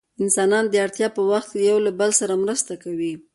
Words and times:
انسانان 0.23 0.65
د 0.69 0.75
اړتیا 0.85 1.07
په 1.15 1.21
وخت 1.31 1.49
کې 1.53 1.57
له 1.61 1.65
یو 1.69 1.79
بل 1.99 2.11
سره 2.19 2.33
مرسته 2.43 2.73
کوي. 2.83 3.13